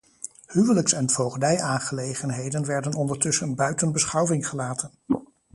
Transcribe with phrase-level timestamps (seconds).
[0.47, 4.91] Huwelijks- en voogdijaangelegenheden werden ondertussen buiten beschouwing gelaten.